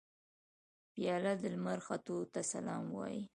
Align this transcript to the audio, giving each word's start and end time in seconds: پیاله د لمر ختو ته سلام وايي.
پیاله 0.93 1.33
د 1.41 1.43
لمر 1.53 1.79
ختو 1.85 2.17
ته 2.33 2.41
سلام 2.53 2.83
وايي. 2.97 3.21